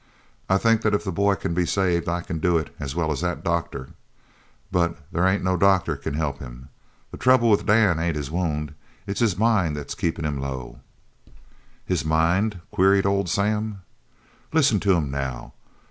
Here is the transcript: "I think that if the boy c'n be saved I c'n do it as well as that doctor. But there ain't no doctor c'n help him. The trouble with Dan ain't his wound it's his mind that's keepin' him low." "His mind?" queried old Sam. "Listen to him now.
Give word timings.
"I 0.49 0.57
think 0.57 0.81
that 0.81 0.95
if 0.95 1.03
the 1.03 1.11
boy 1.11 1.35
c'n 1.35 1.53
be 1.53 1.63
saved 1.63 2.09
I 2.09 2.21
c'n 2.23 2.39
do 2.39 2.57
it 2.57 2.75
as 2.79 2.95
well 2.95 3.11
as 3.11 3.21
that 3.21 3.43
doctor. 3.43 3.89
But 4.71 4.97
there 5.11 5.27
ain't 5.27 5.43
no 5.43 5.55
doctor 5.57 5.95
c'n 5.95 6.15
help 6.15 6.39
him. 6.39 6.69
The 7.11 7.17
trouble 7.17 7.51
with 7.51 7.67
Dan 7.67 7.99
ain't 7.99 8.15
his 8.15 8.31
wound 8.31 8.73
it's 9.05 9.19
his 9.19 9.37
mind 9.37 9.77
that's 9.77 9.93
keepin' 9.93 10.25
him 10.25 10.39
low." 10.39 10.79
"His 11.85 12.03
mind?" 12.03 12.61
queried 12.71 13.05
old 13.05 13.29
Sam. 13.29 13.83
"Listen 14.51 14.79
to 14.79 14.93
him 14.95 15.11
now. 15.11 15.53